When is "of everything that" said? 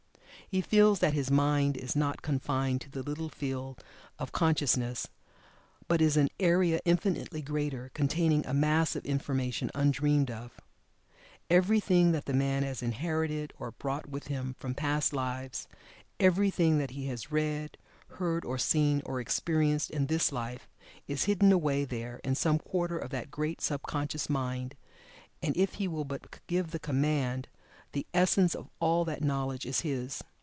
10.29-12.25